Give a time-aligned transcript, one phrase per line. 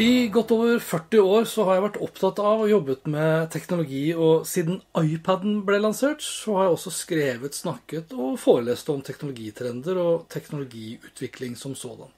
[0.00, 4.14] I godt over 40 år så har jeg vært opptatt av og jobbet med teknologi,
[4.16, 10.00] og siden iPaden ble lansert, så har jeg også skrevet, snakket og forelest om teknologitrender
[10.00, 12.08] og teknologiutvikling som sådan.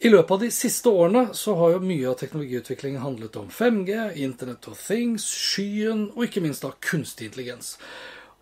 [0.00, 4.16] I løpet av de siste årene så har jo mye av teknologiutviklingen handlet om 5G,
[4.24, 7.74] Internet of Things, skyen og ikke minst da kunstig intelligens.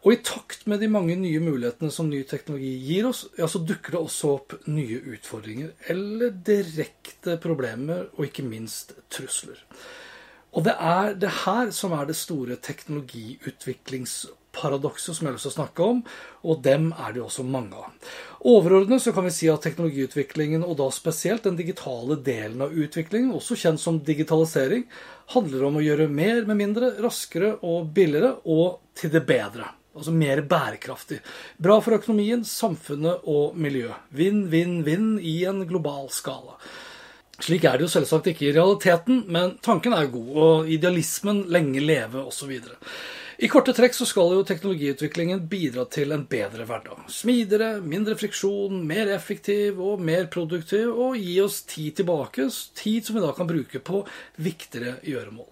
[0.04, 3.58] Og i takt med de mange nye mulighetene som ny teknologi gir oss, ja, så
[3.64, 9.64] dukker det også opp nye utfordringer, eller direkte problemer, og ikke minst trusler.
[10.54, 15.54] Og det er det her som er det store teknologiutviklingsparadokset som jeg har lyst til
[15.54, 15.98] å snakke om,
[16.44, 17.88] og dem er det også mange av.
[18.44, 23.32] Overordnet så kan vi si at teknologiutviklingen, og da spesielt den digitale delen av utviklingen,
[23.32, 24.84] også kjent som digitalisering,
[25.32, 29.64] handler om å gjøre mer med mindre, raskere og billigere, og til det bedre.
[29.94, 31.20] Altså mer bærekraftig.
[31.62, 34.08] Bra for økonomien, samfunnet og miljøet.
[34.10, 36.58] Vinn, vinn, vinn i en global skala.
[37.42, 41.82] Slik er det jo selvsagt ikke i realiteten, men tanken er god, og idealismen lenge
[41.82, 42.52] leve osv.
[43.36, 47.00] I korte trekk så skal jo teknologiutviklingen bidra til en bedre hverdag.
[47.10, 52.46] Smidigere, mindre friksjon, mer effektiv og mer produktiv, og gi oss tid tilbake,
[52.78, 54.04] tid som vi da kan bruke på
[54.38, 55.48] viktigere gjøremål.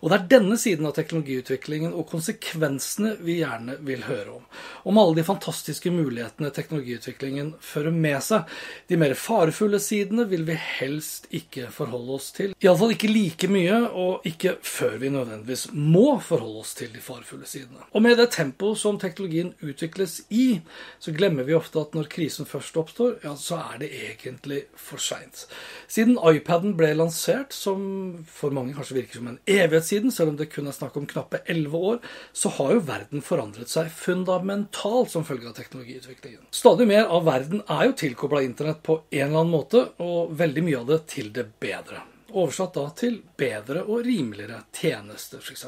[0.00, 4.48] Og det er denne siden av teknologiutviklingen og konsekvensene vi gjerne vil høre om.
[4.88, 8.48] Om alle de fantastiske mulighetene teknologiutviklingen fører med seg.
[8.88, 12.56] De mer farefulle sidene vil vi helst ikke forholde oss til.
[12.64, 17.25] Iallfall ikke like mye, og ikke før vi nødvendigvis må forholde oss til de farefulle
[17.26, 17.84] sidene.
[17.92, 20.60] Og med det tempoet som teknologien utvikles i,
[21.02, 25.02] så glemmer vi ofte at når krisen først oppstår, ja, så er det egentlig for
[25.02, 25.44] seint.
[25.90, 30.40] Siden iPaden ble lansert, som for mange kanskje virker som en evighet siden, selv om
[30.40, 35.12] det kun er snakk om knappe elleve år, så har jo verden forandret seg fundamentalt
[35.12, 36.46] som følge av teknologiutviklingen.
[36.54, 40.66] Stadig mer av verden er jo tilkobla internett på en eller annen måte, og veldig
[40.66, 42.04] mye av det til det bedre.
[42.34, 45.66] Oversatt da til bedre og rimeligere tjenester, f.eks.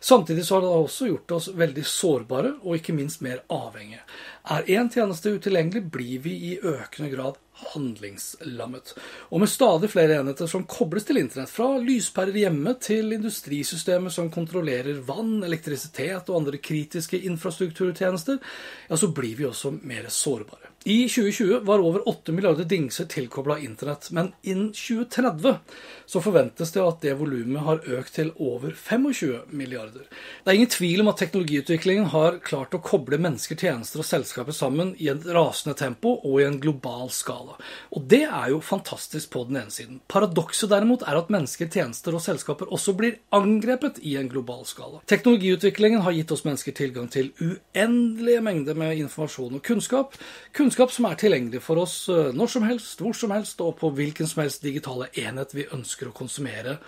[0.00, 4.00] Samtidig så har det da også gjort oss veldig sårbare, og ikke minst mer avhengige.
[4.48, 7.36] Er én tjeneste utilgjengelig, blir vi i økende grad
[7.74, 8.94] handlingslammet.
[9.28, 14.32] Og med stadig flere enheter som kobles til internett, fra lyspærer hjemme til industrisystemer som
[14.32, 18.40] kontrollerer vann, elektrisitet og andre kritiske infrastrukturtjenester,
[18.88, 20.69] ja, så blir vi også mer sårbare.
[20.84, 25.54] I 2020 var over 8 milliarder dingser tilkobla internett, men innen 2030
[26.06, 30.06] så forventes det at det volumet har økt til over 25 milliarder.
[30.40, 34.56] Det er ingen tvil om at teknologiutviklingen har klart å koble mennesker, tjenester og selskaper
[34.56, 37.58] sammen i et rasende tempo og i en global skala.
[37.92, 40.00] Og det er jo fantastisk på den ene siden.
[40.08, 45.04] Paradokset derimot er at mennesker, tjenester og selskaper også blir angrepet i en global skala.
[45.12, 50.16] Teknologiutviklingen har gitt oss mennesker tilgang til uendelige mengder med informasjon og kunnskap.
[50.56, 54.26] Kunnskap som er tilgjengelig for oss når som helst, hvor som helst og på hvilken
[54.26, 56.78] som helst digitale enhet vi ønsker å konsumere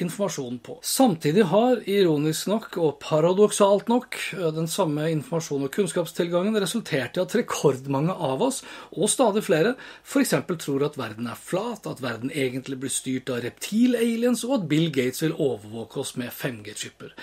[0.00, 0.78] informasjon på.
[0.86, 4.16] Samtidig har, ironisk nok og paradoksalt nok,
[4.54, 8.62] den samme informasjon- og kunnskapstilgangen resultert i at rekordmange av oss,
[8.96, 9.74] og stadig flere,
[10.04, 10.34] f.eks.
[10.62, 14.90] tror at verden er flat, at verden egentlig blir styrt av reptil-aliens, og at Bill
[14.94, 17.14] Gates vil overvåke oss med 5G-chipper.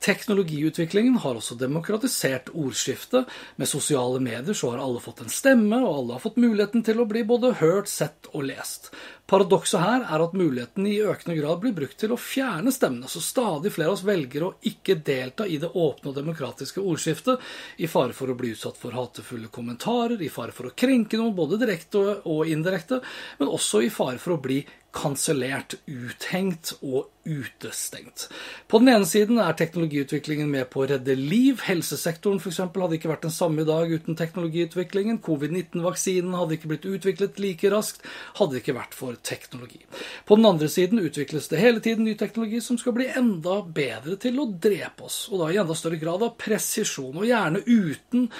[0.00, 3.28] Teknologiutviklingen har også demokratisert ordskiftet.
[3.60, 7.02] Med sosiale medier så har alle fått en stemme, og alle har fått muligheten til
[7.02, 8.88] å bli både hørt, sett og lest.
[9.28, 13.20] Paradokset her er at muligheten i økende grad blir brukt til å fjerne stemmene, så
[13.20, 17.44] stadig flere av oss velger å ikke delta i det åpne og demokratiske ordskiftet,
[17.76, 21.36] i fare for å bli utsatt for hatefulle kommentarer, i fare for å krenke noen
[21.36, 23.02] både direkte og indirekte,
[23.38, 24.64] men også i fare for å bli
[24.96, 28.28] kansellert, uthengt og utestengt.
[28.66, 31.60] På den ene siden er teknologiutviklingen med på å redde liv.
[31.66, 32.62] Helsesektoren f.eks.
[32.64, 35.20] hadde ikke vært den samme i dag uten teknologiutviklingen.
[35.24, 38.06] Covid-19-vaksinen hadde ikke blitt utviklet like raskt,
[38.40, 39.82] hadde det ikke vært for teknologi.
[40.26, 44.16] På den andre siden utvikles det hele tiden ny teknologi som skal bli enda bedre
[44.20, 48.30] til å drepe oss, og da i enda større grad av presisjon, og gjerne uten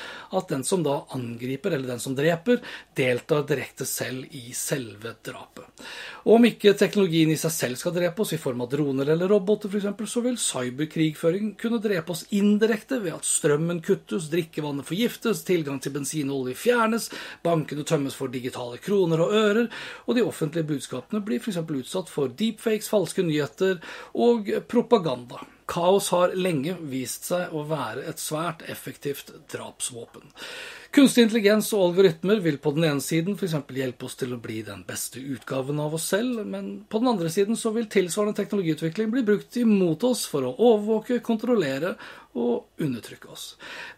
[0.41, 2.65] at den som da angriper, eller den som dreper,
[2.97, 5.69] deltar direkte selv i selve drapet.
[6.31, 9.29] Og Om ikke teknologien i seg selv skal drepe oss i form av droner eller
[9.29, 15.43] roboter f.eks., så vil cyberkrigføring kunne drepe oss indirekte ved at strømmen kuttes, drikkevannet forgiftes,
[15.45, 17.11] tilgang til bensin og olje fjernes,
[17.45, 19.69] bankene tømmes for digitale kroner og ører,
[20.09, 21.61] og de offentlige budskapene blir f.eks.
[21.61, 23.77] utsatt for deepfakes, falske nyheter
[24.17, 25.45] og propaganda.
[25.69, 30.33] Kaos har lenge vist seg å være et svært effektivt drapsvåpen.
[30.91, 33.53] Kunstig intelligens og algoritmer vil på den ene siden f.eks.
[33.79, 37.31] hjelpe oss til å bli den beste utgaven av oss selv, men på den andre
[37.31, 41.95] siden så vil tilsvarende teknologiutvikling bli brukt imot oss for å overvåke, kontrollere
[42.39, 43.45] og undertrykke oss.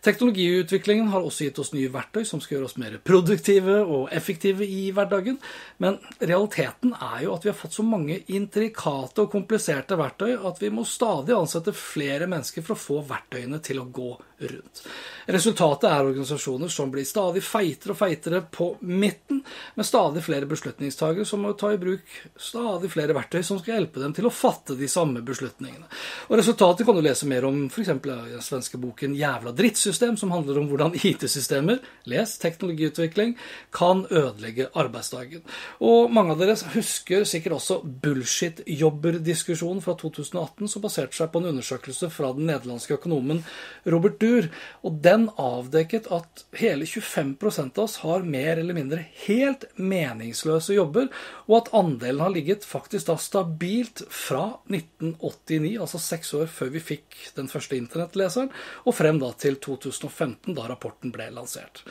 [0.05, 4.65] Teknologiutviklingen har også gitt oss nye verktøy som skal gjøre oss mer produktive og effektive
[4.65, 5.37] i hverdagen,
[5.85, 10.63] men realiteten er jo at vi har fått så mange intrikate og kompliserte verktøy at
[10.65, 14.15] vi må stadig ansette flere mennesker for å få verktøyene til å gå
[14.49, 14.85] rundt.
[15.29, 19.43] Resultatet er organisasjoner som blir stadig feitere og feitere på midten,
[19.75, 24.03] med stadig flere beslutningstagere som må ta i bruk stadig flere verktøy som skal hjelpe
[24.03, 25.87] dem til å fatte de samme beslutningene.
[26.31, 30.59] Og Resultatet kan du lese mer om f.eks den svenske boken 'Jævla drittsystem', som handler
[30.59, 33.37] om hvordan IT-systemer, les teknologiutvikling,
[33.73, 35.43] kan ødelegge arbeidsdagen.
[35.81, 41.51] Og mange av dere husker sikkert også bullshit-jobber-diskusjonen fra 2018, som baserte seg på en
[41.53, 43.45] undersøkelse fra den nederlandske økonomen
[43.87, 44.49] Robert Dur.
[44.83, 47.37] Og den avdekket at hele 25
[47.77, 51.11] av oss har mer eller mindre helt meningsløse jobber,
[51.49, 56.85] og at andelen har ligget faktisk da stabilt fra 1989, altså seks år før vi
[56.93, 58.51] fikk den første internettleseren,
[58.87, 61.85] og frem da til 2015, da rapporten ble lansert.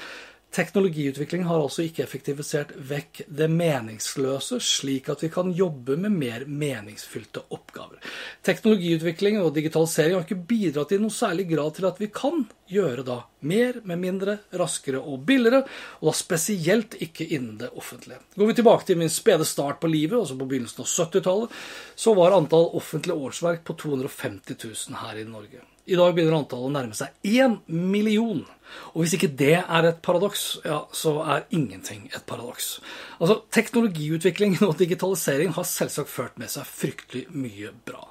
[0.52, 6.44] Teknologiutvikling har altså ikke effektivisert vekk det meningsløse, slik at vi kan jobbe med mer
[6.44, 8.02] meningsfylte oppgaver.
[8.44, 13.08] Teknologiutvikling og digitalisering har ikke bidratt i noe særlig grad til at vi kan gjøre
[13.08, 15.64] da mer med mindre, raskere og billigere,
[16.02, 18.20] og da spesielt ikke innen det offentlige.
[18.36, 21.60] Går vi tilbake til min spede start på livet, altså på begynnelsen av 70-tallet,
[21.96, 25.64] så var antall offentlige årsverk på 250 000 her i Norge.
[25.92, 28.46] I dag begynner antallet å nærme seg én million.
[28.94, 32.78] Og hvis ikke det er et paradoks, ja, så er ingenting et paradoks.
[33.20, 38.06] Altså, Teknologiutvikling og digitalisering har selvsagt ført med seg fryktelig mye bra.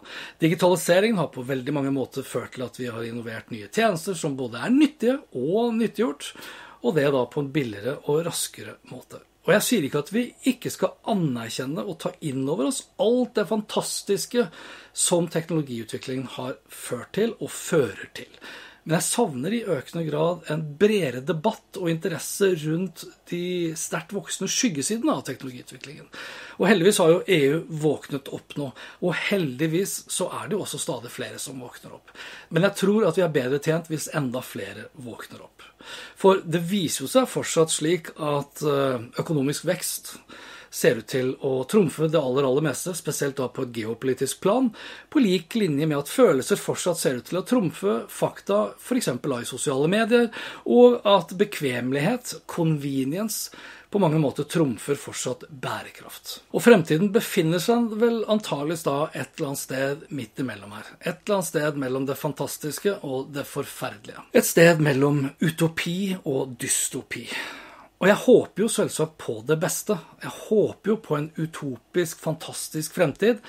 [0.44, 4.36] Digitalisering har på veldig mange måter ført til at vi har innovert nye tjenester som
[4.36, 6.34] både er nyttige og nyttiggjort,
[6.84, 9.24] og det da på en billigere og raskere måte.
[9.46, 13.38] Og jeg sier ikke at vi ikke skal anerkjenne og ta inn over oss alt
[13.38, 14.48] det fantastiske
[14.92, 18.28] som teknologiutviklingen har ført til og fører til.
[18.90, 24.50] Men jeg savner i økende grad en bredere debatt og interesse rundt de sterkt voksende
[24.50, 26.08] skyggesidene av teknologiutviklingen.
[26.58, 28.66] Og heldigvis har jo EU våknet opp nå.
[29.06, 32.10] Og heldigvis så er det jo også stadig flere som våkner opp.
[32.50, 35.62] Men jeg tror at vi er bedre tjent hvis enda flere våkner opp.
[36.18, 40.16] For det viser jo seg fortsatt slik at eh, økonomisk vekst
[40.70, 44.70] ser ut til å trumfe det aller, aller meste, spesielt da på et geopolitisk plan,
[45.10, 49.10] på lik linje med at følelser fortsatt ser ut til å trumfe fakta f.eks.
[49.10, 50.30] i sosiale medier,
[50.70, 53.50] og at bekvemmelighet, convenience,
[53.90, 56.36] på mange måter trumfer fortsatt bærekraft.
[56.54, 60.92] Og fremtiden befinner seg vel antageligvis da et eller annet sted midt imellom her.
[61.00, 64.22] Et eller annet sted mellom det fantastiske og det forferdelige.
[64.30, 67.26] Et sted mellom utopi og dystopi.
[68.00, 69.98] Og jeg håper jo selvsagt på det beste.
[70.22, 73.42] Jeg håper jo på en utopisk, fantastisk fremtid.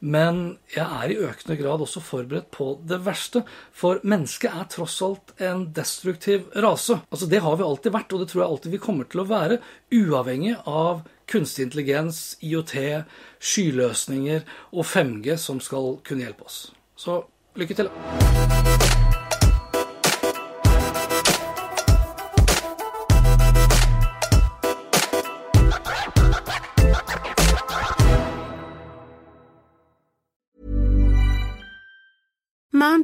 [0.00, 3.42] Men jeg er i økende grad også forberedt på det verste.
[3.74, 7.00] For mennesket er tross alt en destruktiv rase.
[7.10, 9.28] Altså Det har vi alltid vært, og det tror jeg alltid vi kommer til å
[9.28, 9.60] være.
[9.92, 13.04] Uavhengig av kunstig intelligens, IOT,
[13.44, 16.70] skyløsninger og 5G som skal kunne hjelpe oss.
[16.96, 17.20] Så
[17.60, 17.92] lykke til.